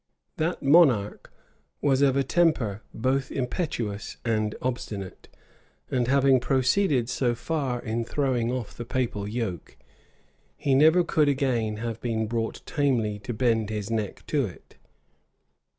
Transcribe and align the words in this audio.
That 0.37 0.63
monarch 0.63 1.31
was 1.79 2.01
of 2.01 2.17
a 2.17 2.23
temper 2.23 2.81
both 2.91 3.31
impetuous 3.31 4.17
and 4.25 4.55
obstinate; 4.59 5.27
and 5.91 6.07
having 6.07 6.39
proceeded 6.39 7.07
so 7.07 7.35
far 7.35 7.79
in 7.79 8.03
throwing 8.03 8.51
off 8.51 8.75
the 8.75 8.83
papal 8.83 9.27
yoke, 9.27 9.77
he 10.57 10.73
never 10.73 11.03
could 11.03 11.29
again 11.29 11.75
have 11.77 12.01
been 12.01 12.25
brought 12.25 12.65
tamely 12.65 13.19
to 13.19 13.31
bend 13.31 13.69
his 13.69 13.91
neck 13.91 14.25
to 14.25 14.47
it. 14.47 14.75